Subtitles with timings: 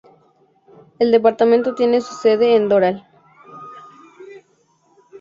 [0.97, 3.07] El departamento tiene su sede en Doral.